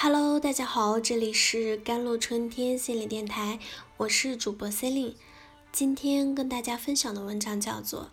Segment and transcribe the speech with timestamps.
[0.00, 3.58] Hello，大家好，这里是甘露春天心理电台，
[3.96, 5.16] 我是主播 c e l i n e
[5.72, 8.04] 今天跟大家分享的文章叫做《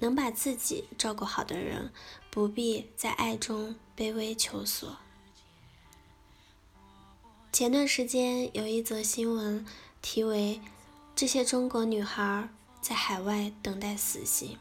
[0.00, 1.90] 能把自己照顾好的人，
[2.30, 4.90] 不必在爱中卑微求索》。
[7.54, 9.64] 前段时间有一则新闻，
[10.02, 10.60] 题为
[11.16, 12.50] “这些中国女孩
[12.82, 14.58] 在海外等待死刑”，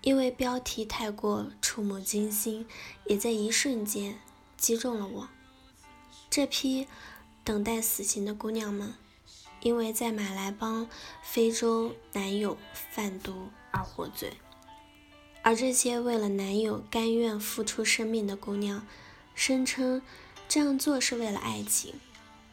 [0.00, 2.66] 因为标题太过触目惊心，
[3.04, 4.18] 也在一瞬间
[4.56, 5.28] 击中了我。
[6.30, 6.86] 这批
[7.42, 8.94] 等待死刑的姑娘们，
[9.62, 10.88] 因为在马来帮
[11.24, 14.34] 非洲男友贩毒而获罪，
[15.42, 18.86] 而这些为了男友甘愿付出生命的姑娘，
[19.34, 20.00] 声称
[20.48, 21.94] 这样做是为了爱情，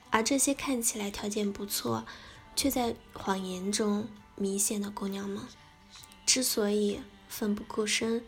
[0.09, 2.03] 而这些看起来条件不错，
[2.55, 5.43] 却在谎言中迷陷的姑娘们，
[6.25, 8.25] 之所以奋不顾身，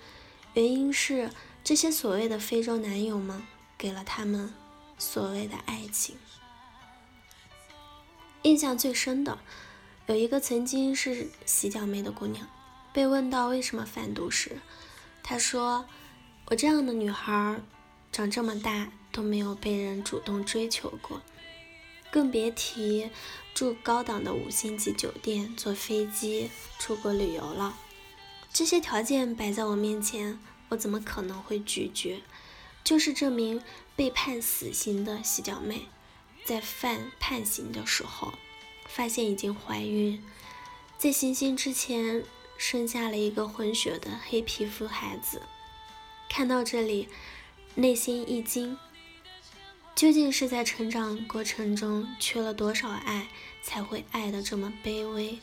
[0.53, 1.31] 原因是
[1.63, 3.41] 这些所谓的非洲男友们
[3.75, 4.53] 给了他们。
[4.99, 6.17] 所谓的爱情，
[8.41, 9.39] 印象最深的
[10.07, 12.45] 有一个曾经是洗脚妹的姑娘，
[12.91, 14.59] 被问到为什么贩毒时，
[15.23, 15.85] 她说
[16.47, 17.61] ：“我这样的女孩，
[18.11, 21.21] 长这么大都没有被人主动追求过，
[22.11, 23.09] 更别提
[23.53, 27.77] 住高档的五星级酒店、坐飞机出国旅游了。
[28.51, 30.37] 这些条件摆在我面前，
[30.67, 32.19] 我怎么可能会拒绝？”
[32.83, 33.61] 就是这名
[33.95, 35.87] 被判死刑的洗脚妹，
[36.43, 38.33] 在犯判刑的时候，
[38.87, 40.23] 发现已经怀孕，
[40.97, 42.23] 在行刑之前
[42.57, 45.43] 生下了一个混血的黑皮肤孩子。
[46.29, 47.07] 看到这里，
[47.75, 48.77] 内心一惊，
[49.95, 53.27] 究竟是在成长过程中缺了多少爱，
[53.61, 55.39] 才会爱的这么卑微，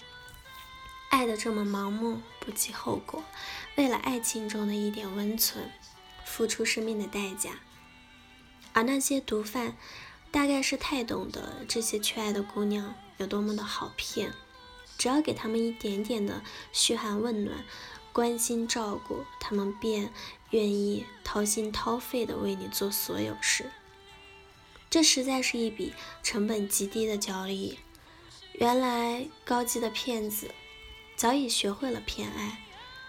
[1.10, 3.22] 爱的这么盲目，不计后果，
[3.76, 5.70] 为了爱情中的一点温存。
[6.36, 7.60] 付出生命的代价，
[8.74, 9.74] 而那些毒贩
[10.30, 14.34] 大概是太懂得这些缺爱的姑娘有多么的好骗，
[14.98, 16.42] 只要给他们一点点的
[16.74, 17.64] 嘘寒问暖、
[18.12, 20.12] 关心照顾，他们便
[20.50, 23.70] 愿意掏心掏肺的为你做所有事。
[24.90, 27.78] 这实在是一笔成本极低的交易。
[28.52, 30.50] 原来高级的骗子
[31.16, 32.65] 早已学会了偏爱。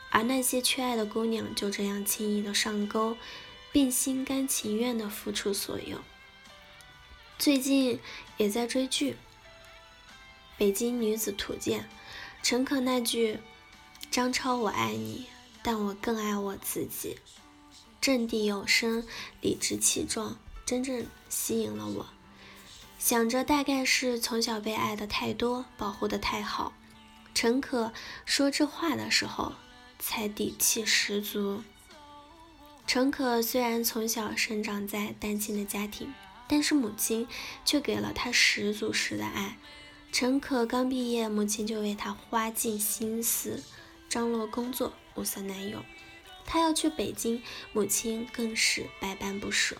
[0.09, 3.18] 而那些缺爱的姑娘就这样轻易的上钩，
[3.72, 6.00] 并心甘情愿的付出所有。
[7.38, 8.00] 最近
[8.38, 9.12] 也在追剧
[10.57, 11.81] 《北京女子图鉴》，
[12.41, 13.40] 陈可那句
[14.09, 15.28] “张超我爱你，
[15.62, 17.19] 但我更爱我自己”，
[18.01, 19.06] 掷地有声，
[19.41, 22.07] 理直气壮，真正吸引了我。
[22.97, 26.74] 想着大概是从小被爱的太多，保护的太好。
[27.35, 27.94] 陈可
[28.25, 29.53] 说这话的时候。
[30.00, 31.63] 才底气十足。
[32.85, 36.13] 陈可虽然从小生长在单亲的家庭，
[36.47, 37.28] 但是母亲
[37.66, 39.57] 却给了他十足十的爱。
[40.12, 43.62] 陈可刚毕业，母亲就为他花尽心思，
[44.07, 45.84] 张罗工作，物色男友。
[46.46, 47.44] 他要去北京，
[47.74, 49.75] 母亲更是百般不舍，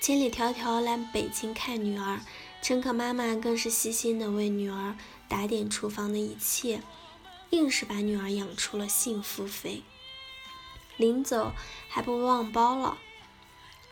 [0.00, 2.20] 千里迢迢来北京看女儿。
[2.62, 4.96] 陈可妈妈更是细心的为女儿
[5.28, 6.80] 打点厨房的一切。
[7.52, 9.82] 硬是把女儿养出了幸福肥，
[10.96, 11.52] 临走
[11.86, 12.96] 还不忘包了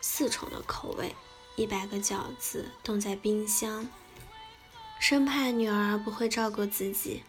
[0.01, 1.15] 四重的口味，
[1.55, 3.87] 一百个饺子冻在冰箱，
[4.99, 7.21] 生怕女儿不会照顾自己。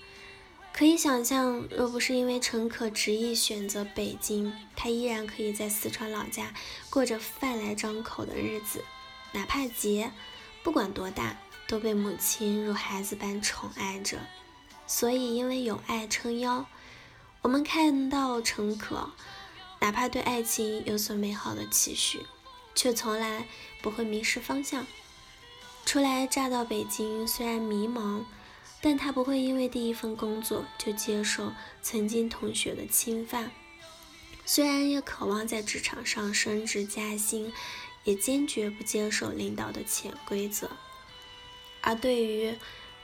[0.72, 6.54] 可以想象，若不是因为陈可执意选择北京，她依然可以在四川老家
[6.88, 8.82] 过着饭来张口的日子，
[9.32, 10.10] 哪怕节，
[10.62, 11.36] 不管多大，
[11.68, 14.18] 都被母亲如孩子般宠爱着。
[14.94, 16.66] 所以，因为有爱撑腰，
[17.40, 19.10] 我们看到陈可，
[19.80, 22.26] 哪怕对爱情有所美好的期许，
[22.74, 23.48] 却从来
[23.80, 24.86] 不会迷失方向。
[25.86, 28.24] 初来乍到北京，虽然迷茫，
[28.82, 33.50] 但他不会因为第一份工作就接受曾经同学的侵犯。
[34.44, 37.50] 虽然也渴望在职场上升职加薪，
[38.04, 40.68] 也坚决不接受领导的潜规则。
[41.80, 42.54] 而对于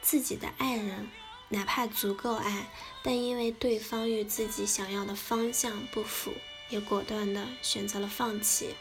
[0.02, 1.08] 自己的爱人，
[1.50, 2.68] 哪怕足够爱，
[3.02, 6.34] 但因为对方与自己想要的方向不符，
[6.68, 8.74] 也果断的选择了放弃。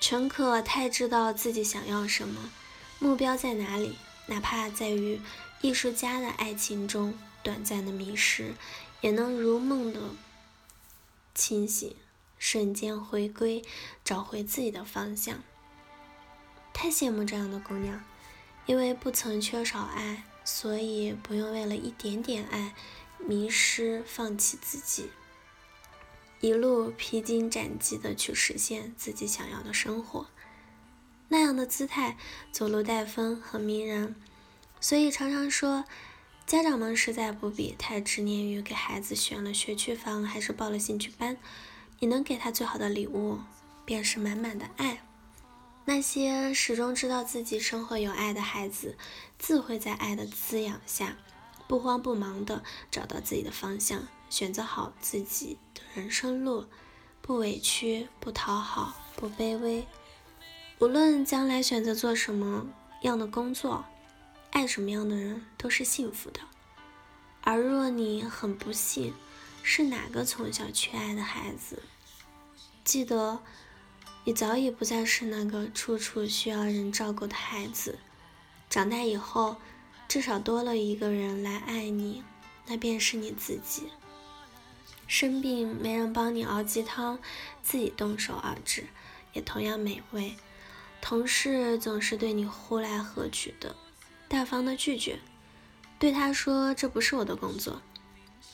[0.00, 2.50] 陈可太知道自己想要什么，
[2.98, 5.20] 目标在哪里，哪怕在与
[5.60, 8.54] 艺术家的爱情中短暂的迷失，
[9.02, 10.00] 也能如梦的
[11.34, 11.94] 清醒，
[12.38, 13.62] 瞬间回归，
[14.02, 15.42] 找回自己的方向。
[16.72, 18.02] 太羡慕这样的姑娘，
[18.64, 20.24] 因为不曾缺少爱。
[20.52, 22.74] 所以不用为了一点点爱
[23.18, 25.08] 迷失、放弃自己，
[26.40, 30.26] 一路披荆斩棘的去实现自己想要的生活。
[31.28, 32.18] 那样的姿态，
[32.50, 34.16] 走路带风，很迷人。
[34.80, 35.84] 所以常常说，
[36.46, 41.38] 家长们实在不必太执念于给孩子选了学区房还是报了兴趣班，
[42.00, 43.38] 你能给他最好的礼物，
[43.84, 45.04] 便是满满的爱。
[45.86, 48.96] 那些始终知道自己生活有爱的孩子，
[49.38, 51.16] 自会在爱的滋养下，
[51.66, 56.66] 不慌不忙地找到自己的方向，选择好自己的人生路，
[57.20, 59.86] 不委屈，不讨好，不卑微。
[60.78, 62.68] 无论将来选择做什么
[63.02, 63.84] 样的工作，
[64.50, 66.40] 爱什么样的人，都是幸福的。
[67.42, 69.12] 而若你很不幸，
[69.62, 71.82] 是哪个从小缺爱的孩子，
[72.84, 73.40] 记得。
[74.30, 77.98] 你早已不再是那个处处需要人照顾的孩子，
[78.68, 79.56] 长大以后，
[80.06, 82.22] 至少多了一个人来爱你，
[82.68, 83.88] 那便是你自己。
[85.08, 87.18] 生病没人帮你熬鸡汤，
[87.60, 88.86] 自己动手熬制，
[89.32, 90.36] 也同样美味。
[91.00, 93.74] 同事总是对你呼来喝去的，
[94.28, 95.18] 大方的拒绝，
[95.98, 97.82] 对他说这不是我的工作。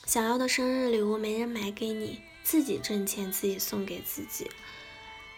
[0.07, 4.49] 想要的生日礼物没人买给你，自己挣钱自己送给自己。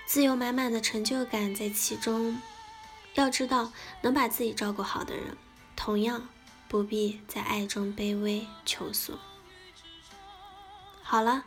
[0.10, 2.42] 自由满满的成就感在其中。
[3.14, 3.72] 要知道，
[4.02, 5.38] 能把自己照顾好的人，
[5.76, 6.28] 同样
[6.68, 9.20] 不必在爱中卑微求索。
[11.04, 11.46] 好了，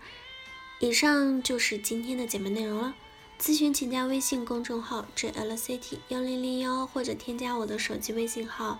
[0.78, 2.94] 以上就是今天的节目内容了。
[3.36, 8.78] 咨询请加微信公众号 jlct 幺零零幺，或者添加我的手机微信号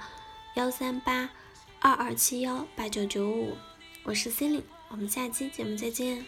[0.54, 1.28] 幺三八
[1.80, 3.56] 二二七幺八九九五。
[4.04, 6.24] 我是 c e l i n e 我们下期节目再见。